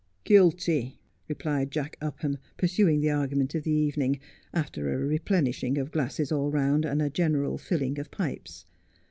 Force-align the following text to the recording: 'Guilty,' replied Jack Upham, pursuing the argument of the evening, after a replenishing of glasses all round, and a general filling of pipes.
'Guilty,' 0.33 0.97
replied 1.27 1.69
Jack 1.69 1.95
Upham, 2.01 2.39
pursuing 2.57 3.01
the 3.01 3.11
argument 3.11 3.53
of 3.53 3.61
the 3.61 3.69
evening, 3.71 4.19
after 4.51 4.91
a 4.91 4.97
replenishing 4.97 5.77
of 5.77 5.91
glasses 5.91 6.31
all 6.31 6.49
round, 6.49 6.85
and 6.85 7.03
a 7.03 7.09
general 7.11 7.59
filling 7.59 7.99
of 7.99 8.09
pipes. 8.09 8.65